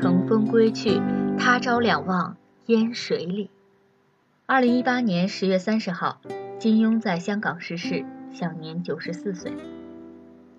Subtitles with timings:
[0.00, 1.00] 乘风归去，
[1.38, 2.36] 他朝两望
[2.66, 3.48] 烟水里。
[4.44, 6.20] 二零一八年十月三十号，
[6.58, 9.52] 金庸在香港逝世，享年九十四岁。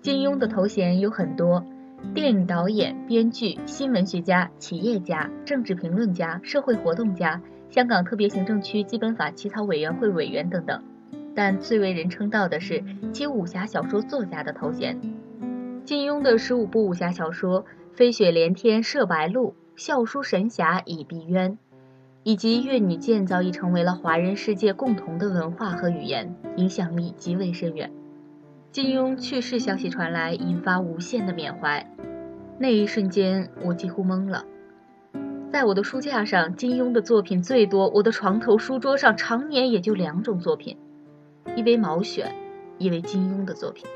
[0.00, 1.66] 金庸的头衔有很多：
[2.14, 10.82] 电影导演、编剧、新闻学家、企业家、政治评论家、社会活动家、香港特别行政区基本法起草委员会委员等等。
[11.34, 14.98] 但最为人称道的是其武侠小说作家的头衔。
[15.84, 17.62] 金庸的十五部武侠小说
[17.96, 21.52] 《飞雪连天射白鹿》《笑书神侠倚碧鸳》。
[22.24, 27.90] 以及《越女剑》早已成为了华人世界共同的文化和语言，影响力极为深远。
[28.70, 31.90] 金庸去世消息传来，引发无限的缅怀。
[32.58, 34.44] 那一瞬间，我几乎懵了。
[35.50, 40.76] 在我的书架上，金庸的作品最多，我的床头书桌上常年也就两种作品：
[41.56, 42.34] 一为毛选，
[42.76, 43.86] 一为金庸的作品。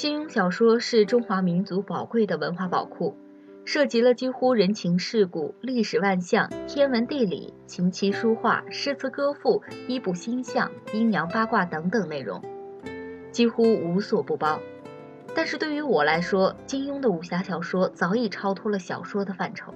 [0.00, 3.14] 金庸小说是中华民族宝贵的文化宝库。
[3.66, 12.42] 涉及了几乎人情世故、历史万象、天文地理、琴棋书画、诗词歌赋、衣卜星象、阴阳八卦等等内容，
[13.30, 14.58] 几乎无所不包。
[15.34, 19.74] 但是对于我来说，金庸的武侠小说早已超脱了小说的范畴。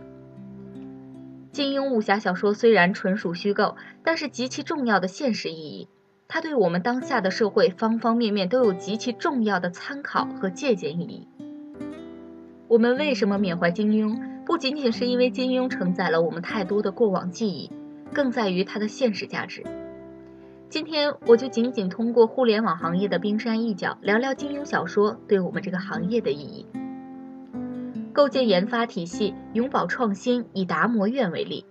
[1.53, 5.89] 金庸武侠小说虽然纯属虚构，但是极其重要的现实意义，
[6.27, 11.29] 它对我们当下的社会方方面面都有极其重要的参考和借鉴意义。
[12.67, 14.45] 我们为什么缅怀金庸？
[14.45, 17.71] 不仅仅是因为金庸承载了我们太多的过往记忆，
[18.13, 19.63] 更在于它的现实价值。
[20.69, 26.67] 今天我就仅仅通过互联网行业的冰山一角，聊聊金庸小说对我们这个行业的意义。
[28.13, 30.47] 构建研发体系，永葆创新。
[30.53, 31.65] 以达摩院为例，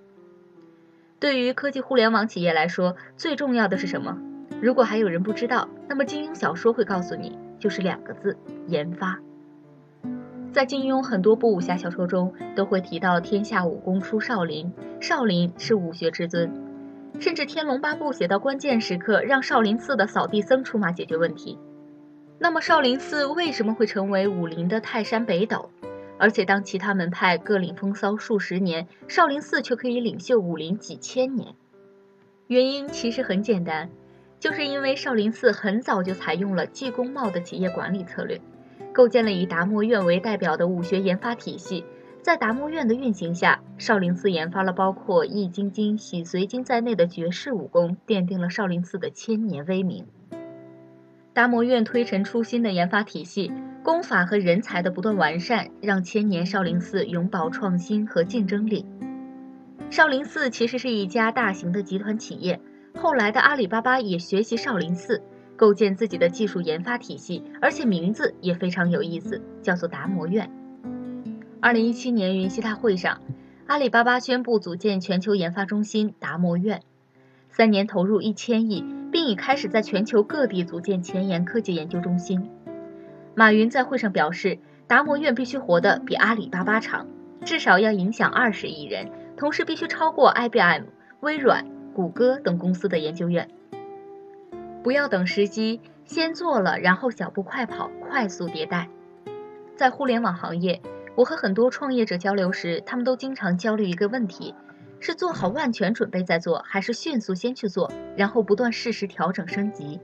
[1.19, 4.17] 对于科技互联网企业来说，最重要的是什么？
[4.63, 9.19] 如果还有人不知道，那么金庸小说会告诉你，就是两个字：研发。
[10.53, 14.71] 在金庸很多部武侠小说中，都会提到天下武功出少林，
[15.01, 16.49] 少林是武学之尊，
[17.19, 21.59] 甚至《天龙八部》写到关键时刻，让少林寺的扫地僧出马解决问题。
[22.39, 25.71] 那么少林寺为什么会成为武林的泰山北斗？
[26.17, 31.53] 而且当其他门派各领风骚数十年，少林寺却可以领袖武林几千年？
[32.47, 33.89] 原因其实很简单，
[34.43, 38.41] 就是因为少林寺很早就采用了技工贸的企业管理策略。
[38.91, 41.85] 构建了以达摩院为代表的武学研发体系，
[42.21, 50.05] 在达摩院的运行下，少林寺研发了包括易筋经、洗髓经在内的绝世武功，奠定了少林寺的千年威名。
[51.31, 53.49] 达摩院推陈出新的研发体系、
[53.81, 58.85] 功法和人才的不断完善，让千年少林寺永葆创新和竞争力。
[59.89, 62.59] 少林寺其实是一家大型的集团企业，
[62.95, 65.21] 后来的阿里巴巴也学习少林寺。
[65.55, 70.49] 构建自己的技术研发体系，而且名字也非常有意思，叫做达摩院。
[71.61, 73.21] 二零一七年云栖大会上，
[73.67, 76.81] 阿里巴巴宣布组建全球研发中心达摩院，
[77.49, 82.49] 三年投入一千亿，并已开始在全球各地组建前沿科技研究中心。
[83.35, 87.07] 马云在会上表示，达摩院必须活得比阿里巴巴长，
[87.45, 90.85] 至少要影响二十亿人，同时必须超过 IBM、
[91.21, 93.49] 微软、谷歌等公司的研究院。
[94.83, 98.89] 不要等时机，先做了，然后小步快跑，快速迭代。
[99.75, 100.81] 在互联网行业，
[101.15, 104.53] 我和很多创业者交流时，他们都经常焦虑一个问题：
[104.99, 109.99] 是做好万全准备再做，还是迅速先去做，然后不断适时调整升级？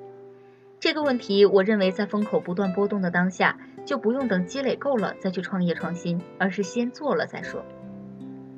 [0.79, 7.65] 这个问题，我认为在风口不断波动的当下，就不用等积累够了再去创业创新，而是先做了再说。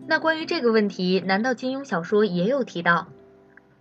[0.07, 3.07] 那关于这个问题，难道金庸小说也有提到？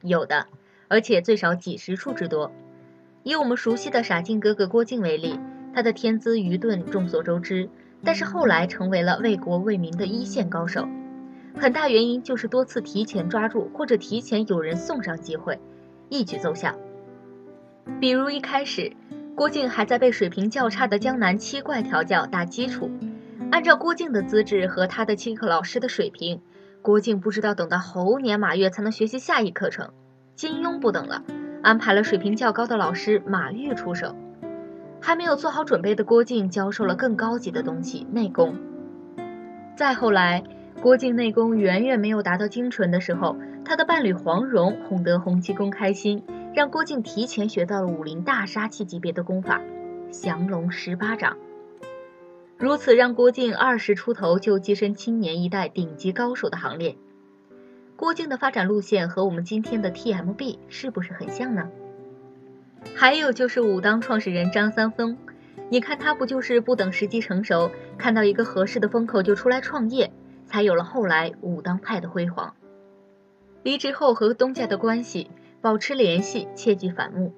[0.03, 0.47] 有的。
[0.89, 2.51] 而且最少几十处之多。
[3.23, 5.39] 以我们熟悉的傻劲哥哥郭靖为例，
[5.73, 7.69] 他的天资愚钝众所周知，
[8.03, 10.89] 但是后来成为了为国为民的一线高手。
[11.57, 15.61] 很大原因就是多次提前抓住或者提前有人送上机会，
[16.09, 16.75] 一举奏效。
[18.01, 18.93] 比如一开始，
[19.37, 22.91] 郭靖还在被水平较差的江南七怪调教打基础，
[23.53, 26.41] 按照郭靖的资质和他的七课老师的水平，
[26.83, 29.91] 郭靖不知道等到猴年马月才能学习下一课程。
[30.35, 31.23] 金庸不等了，
[31.63, 34.17] 安排了水平较高的老师马玉出手。
[35.03, 38.55] 还没有做好准备的郭靖教授了更高级的东西——内功。
[39.77, 40.43] 再后来，
[40.83, 46.23] 郭靖内功远远没有达到精纯的时候，他的伴侣黄蓉哄得洪七公开心，
[46.55, 49.61] 让郭靖提前学到了武林大杀器级别的功法——
[50.11, 51.37] 降龙十八掌。
[52.61, 56.95] 如此让郭靖二十出头就跻身青年一代顶级高手的行列。
[57.97, 61.71] 郭靖的发展路线和我们今天的 TMB 是不是很像呢？
[62.95, 65.17] 还有就是武当创始人张三丰，
[65.71, 70.13] 你看他不就是不等时机成熟，看到一个合适的风口就出来创业，
[70.45, 72.55] 才有了后来武当派的辉煌。
[73.63, 75.31] 离职后和东家的关系
[75.63, 77.33] 保持联系，切忌反目。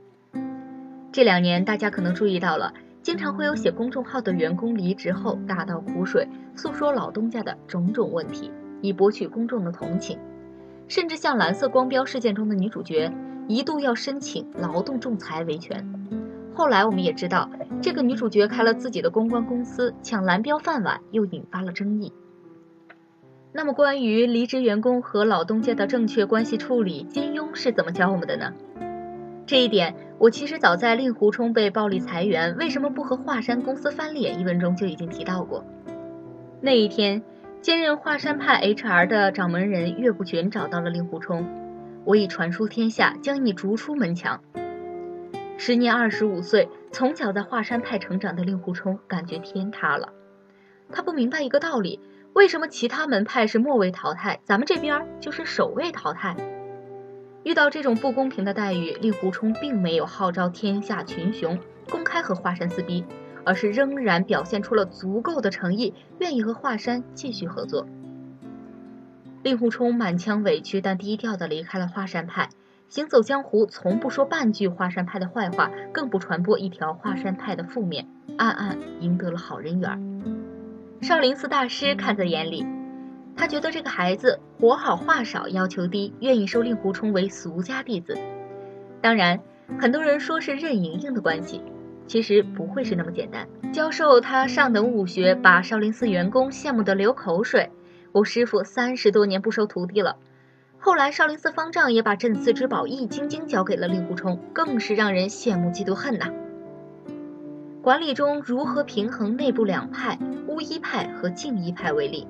[1.13, 8.51] 这两年大家可能注意到了，经常会有写公众号的员工离职后大倒苦水，诉说老东家的种种问题，
[8.81, 10.19] 以博取公众的同情。
[10.87, 13.13] 甚至像蓝色光标事件中的女主角，
[13.49, 15.85] 一度要申请劳动仲裁维权。
[16.55, 17.51] 后来我们也知道，
[17.81, 22.13] 这个女主角开了自己的公关公司，抢蓝标饭碗，又引发了争议。
[23.53, 28.53] 那么，关于离职员工和老东家的正确关系处理，金庸是怎么教我们的呢？
[29.47, 35.65] 这一点，我其实早在令狐冲被暴力裁员，为什么不和华山公司翻脸一文中就已经提到过。
[36.61, 37.25] 那一天，
[37.61, 41.45] 兼任华山派 HR 的掌门人岳不群找到了令狐冲，
[42.05, 44.41] 我已传书天下，将你逐出门墙。
[45.57, 50.13] 时年二十五岁，从小在华山派成长的令狐冲感觉天塌了，
[50.93, 51.99] 他不明白一个道理。
[52.33, 56.37] 为什么其他门派是末位淘汰，咱们这边就是首位淘汰？
[57.44, 61.59] 遇到这种不公平的待遇，令狐冲并没有号召天下群雄
[61.91, 63.05] 公开和华山撕逼，
[63.44, 67.87] 而是仍然表现出了足够的诚意，愿意和华山继续合作。
[69.43, 72.50] 令狐冲满腔委屈，但低调的离开了华山派，
[72.89, 78.06] 行走江湖，从不说半句华山派的坏话，更不传播一条华山派的负面，
[78.39, 80.23] 暗暗赢得了好人缘。
[81.00, 82.65] 少林寺大师看在眼里，
[83.37, 88.17] 他觉得这个孩子活好话少，要求低，愿意收令狐冲为俗家弟子。
[89.00, 89.40] 当然，
[89.81, 91.61] 很多人说是任盈盈的关系，
[92.06, 93.49] 其实不会是那么简单。
[93.73, 97.70] 教授他上等武学，把少林寺员工羡慕得流口水。
[98.12, 100.17] 我师傅三十多年不收徒弟了，
[100.79, 106.26] 后来少林寺方丈也把镇寺之宝易筋经交给了令狐冲，更是让人羡慕嫉妒恨呐。
[107.81, 112.29] 管理中如何平衡内部两派巫医派和净医派为例，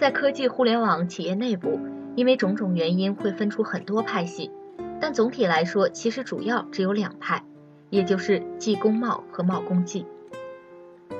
[0.00, 1.78] 在科技互联网企业内部，
[2.16, 4.50] 因为种种原因会分出很多派系，
[4.98, 7.44] 但总体来说，其实主要只有两派，
[7.90, 10.06] 也就是技工贸和贸工技。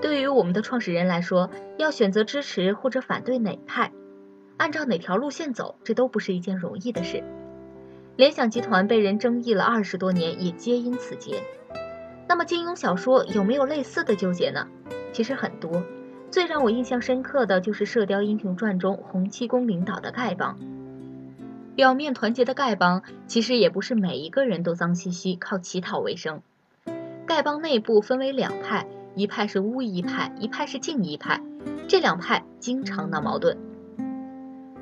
[0.01, 3.93] 对于我们的创始人来说，要选择支持或者反对哪派，
[4.57, 7.23] 按照哪条路线走，这都不是一件容易的事。
[8.17, 11.43] 联想集团被人争议了二十多年，也皆因此结。
[12.27, 14.67] 那么金庸小说有没有类似的纠结呢？
[15.13, 15.83] 其实很多，
[16.31, 20.59] 最让我印象深刻的就是《射雕英雄传》中洪七公领导的丐帮。
[21.75, 26.43] 表面团结的丐帮，其实也不是每一个人都脏兮兮靠乞讨为生。
[27.27, 31.41] 丐帮内部分为两派，一派是巫医派，一派是净医派。
[31.89, 33.57] 这两派经常闹矛盾。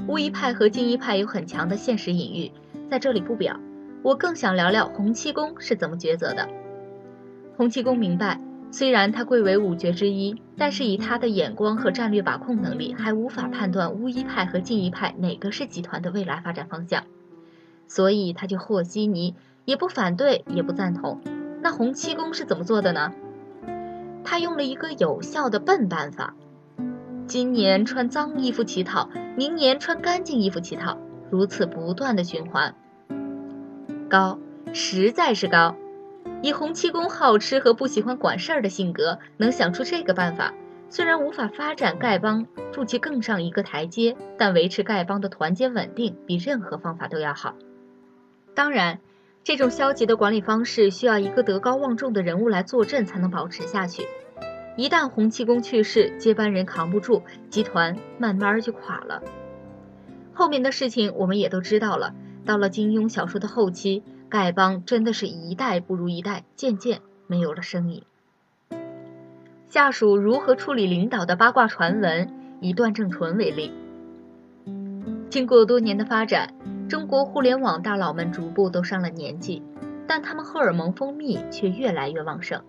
[0.06, 2.52] 巫医派和净医派有很强的现实隐喻，
[2.90, 3.58] 在这里不表。
[4.02, 6.48] 我更想聊聊洪七公是怎么抉择的。
[7.56, 8.40] 洪七公明白，
[8.70, 17.05] 虽然他贵为五绝之一，但是以他的眼光和战略把控能力，还无法判断乌衣派和净医派哪个是集团的未来发展方向，
[17.87, 19.35] 所以他就和稀泥，
[19.65, 21.20] 也不反对，也不赞同。
[21.62, 23.12] 那洪七公是怎么做的呢？
[24.23, 26.35] 他用了一个有效的笨办法：
[27.26, 30.99] 今年穿脏衣服乞讨，明年穿干净衣服乞讨，
[31.31, 32.75] 如此不断的循环。
[34.11, 34.38] 高，
[34.75, 35.75] 实在是高。
[36.40, 40.54] 以洪七公好吃和不喜欢管事儿的性格，能想出这个办法，
[40.88, 47.56] 虽然无法发展丐帮，助其更上一个台阶，但维持丐帮的团结稳定，比任何方法都要好。
[48.54, 49.00] 当然，
[49.42, 54.06] 这种消极的管理方式需要一个德高望重的人物来坐镇，才能保持下去。
[54.76, 59.22] 一旦洪七公去世，接班人扛不住，集团慢慢就垮了。
[60.32, 62.14] 后面的事情我们也都知道了。
[62.46, 64.04] 到了金庸小说的后期。
[64.31, 68.03] 丐帮真的是一代不如一代，渐渐没有了声音。
[69.69, 72.29] 下属如何处理领导的八卦传闻？
[72.61, 73.73] 以段正淳为例。
[75.31, 76.55] 经过多年的发展，
[76.89, 79.63] 中国互联网大佬们逐步都上了年纪，
[80.06, 82.63] 但他们荷尔蒙分泌却越来越旺盛，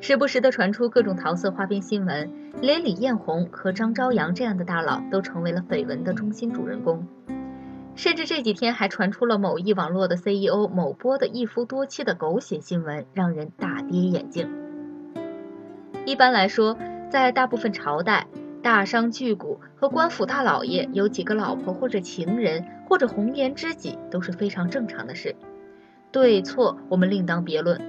[0.00, 7.06] 时不时的传出各种桃色花边新闻，连李彦宏和张朝阳这样的大佬都成为了绯闻的中心主人公。
[7.96, 14.50] 甚至这几天还传出了某易网络的 CEO 某波的一夫多妻的狗血新闻，让人大跌眼镜。
[16.04, 16.76] 一般来说，
[17.08, 18.26] 在大部分朝代，
[18.62, 25.36] 大商巨贾和官府大老爷有几个老婆或者情人或者红颜知己都是非常正常的事，
[26.10, 27.80] 对错我们另当别论。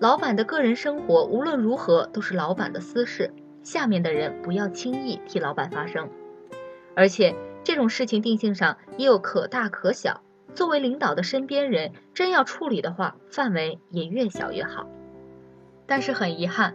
[0.00, 3.32] 老板的个人生活无论如何都是老板的私事，
[3.62, 6.10] 下面的人不要轻易替老板发声，
[6.96, 7.34] 而且。
[7.64, 10.20] 这种事情定性上也有可大可小，
[10.54, 14.86] 作为领导的身边人，真要处理的话，范围也越小越好。
[15.86, 16.74] 但是很遗憾，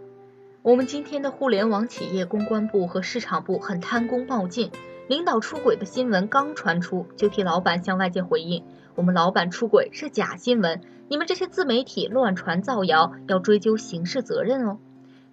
[0.62, 4.72] 我们今天的互联网企业公关部和市场部很贪功冒进，
[5.08, 8.64] 领导出轨的新闻刚传出，就替老板向外界回应
[8.96, 14.78] ：“我们老板出轨是假新闻，你们这些自媒体乱传造谣，要追究刑事责任哦。”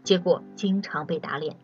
[0.04, 1.58] 结果经常被打脸。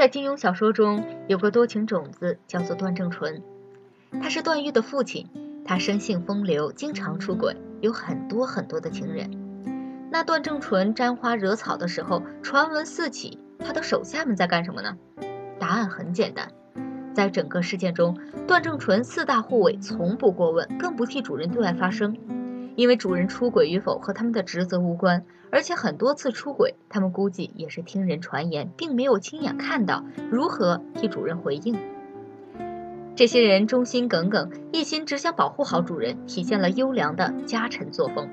[0.00, 3.42] 在金庸小说中有个多情种子叫做段正淳，
[4.12, 5.28] 他是段誉的父亲，
[5.62, 9.30] 他生性风流，经常出轨，有很多很多的情人。
[10.10, 14.96] 那段正淳沾花惹草的时候，传闻四起，他的手下们在干什么呢？
[15.58, 16.50] 答案很简单，
[17.12, 18.16] 在整个事件中，
[18.46, 22.16] 段正淳四大护卫从不过问，更不替主人对外发声，
[22.76, 31.76] 因为主人出轨与否和他们的职责无关，而且很多次出轨，他们估计也是听人传言，并没有亲眼看到，如何替主人回应？
[33.16, 38.28] 这些人忠心耿耿，一心只想保护好主人，体现了优良的家臣作风。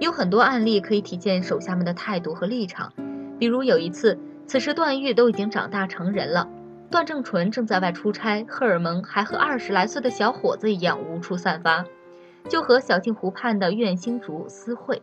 [0.00, 2.92] 有很多案例可以体现手下们的态度和立场，
[3.38, 6.48] 比如有一次，此时段誉都已经长大成人了，
[6.90, 11.84] 段正淳正在外出差，荷尔蒙还和二十来岁的小伙子一样无处散发，
[12.48, 15.02] 就和小镜湖畔的苑星竹私会。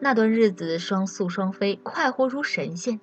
[0.00, 3.00] 那段日子双宿双飞，快活如神仙。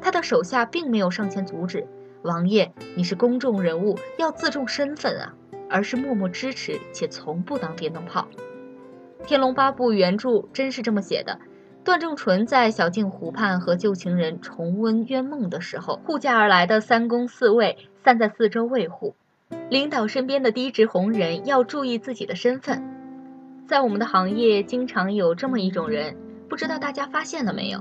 [0.00, 1.86] 他的手下并没有上前阻止，
[2.22, 5.34] 王爷，你是公众人物，要自重身份啊，
[5.68, 8.28] 而是默默支持，且从不当电灯泡。
[9.26, 11.40] 《天龙八部》原著真是这么写的：
[11.82, 19.16] 段正淳在小镜湖畔和旧情人重温冤梦的时候，护驾而来的三公四卫散在四周卫护。
[19.68, 22.84] 领导身边的低职红人要注意自己的身份。
[23.66, 26.16] 在我们的行业，经常有这么一种人，
[26.48, 27.80] 不知道大家发现了没有？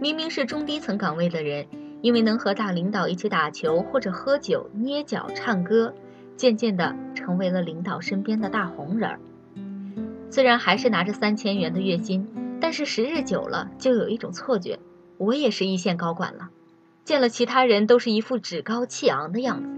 [0.00, 1.66] 明明是中低层岗位的人，
[2.02, 5.92] 因为能和大领导一起打球或者喝酒、捏脚、唱歌，
[6.36, 9.18] 渐渐的成为了领导身边的大红人儿。
[10.30, 12.28] 虽然还是拿着三千元的月薪，
[12.60, 14.78] 但是时日久了，就有一种错觉，
[15.16, 16.50] 我也是一线高管了。
[17.04, 19.77] 见了其他人都是一副趾高气昂的样子。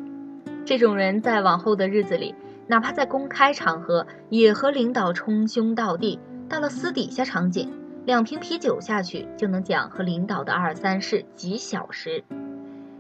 [0.65, 2.35] 这种人在往后的日子里，
[2.67, 7.73] 哪怕在公开场合，也和领导称兄道弟；到了私底下场景，
[8.05, 12.23] 两瓶啤酒下去就能讲和领导的二三事几小时，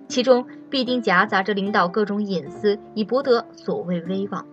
[0.08, 4.46] 其中必定夹杂着领导各种隐私，以博得所谓威望。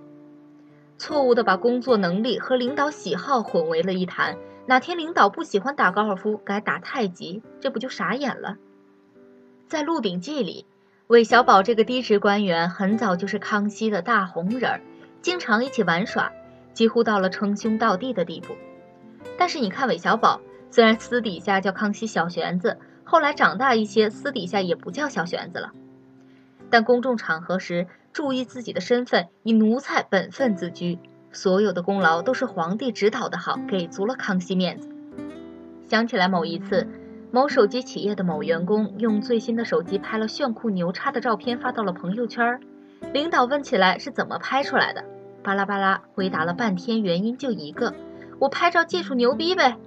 [0.99, 4.37] 错误的把工作能力和领导喜好混为了一谈，
[4.67, 8.57] 哪天领导不喜欢打高尔夫，改打太极，这不就傻眼了？
[9.67, 10.65] 在《鹿鼎记》里，
[11.07, 14.81] 韦小宝这个低职官员很早就是康熙的大红人儿，
[15.21, 16.33] 经常一起玩耍，
[16.73, 18.55] 几乎到了称兄道弟的地步。
[19.37, 25.71] 但是你看韦小宝，虽然私底下叫康熙小玄子，后来长大一些，私底下也不叫小玄子了，
[26.69, 27.87] 但公众场合时。
[28.13, 30.97] 注意自己的身份，以奴才本分自居，
[31.31, 34.89] 所有的功劳都是皇帝指导的好，给足了康熙面子。
[35.87, 36.87] 想起来某一次，
[37.31, 42.59] 某手机企业的某员工用最新的手机拍了炫酷牛叉的照片发到了朋友圈，
[43.13, 45.03] 领导问起来是怎么拍出来的，
[45.43, 47.93] 巴拉巴拉回答了半天，原因就一个，
[48.39, 49.77] 我拍照技术牛逼呗。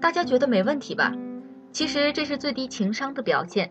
[0.00, 1.14] 大家觉得没问题吧？
[1.70, 3.70] 其实这是最低情商的表现。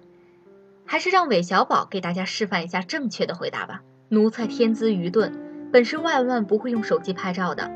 [0.86, 3.82] 还是让韦小宝给大家示范一下正确的回答吧。
[4.08, 7.70] 奴才天资愚钝，本是万万不会用手机拍照的，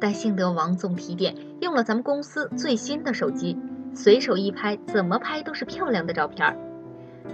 [0.00, 3.56] 但幸得王总提点，用了咱们公司最新的手机，
[3.96, 6.56] 随手一拍，怎么拍都是漂亮的照片儿。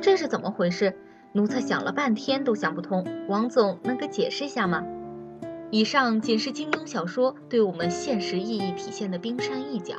[0.00, 0.97] 这是怎么回事？
[1.33, 4.85] 奴才想了半天都想不通，王总能给解释一下吗？
[5.73, 9.97] 以上仅是金庸小说对我们现实意义体现的冰山一角。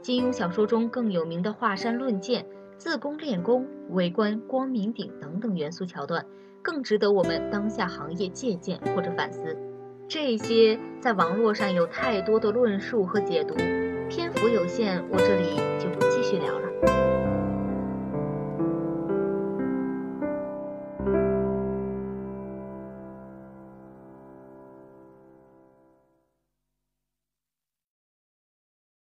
[0.00, 2.46] 金庸小说中更有名的华山论剑。
[2.76, 6.26] 自宫练功、围观光明顶等等元素桥段，
[6.60, 9.56] 更值得我们当下行业借鉴或者反思。
[10.08, 13.54] 这些在网络上有太多的论述和解读，
[14.14, 17.13] 篇幅有限，我这里就不继续聊了。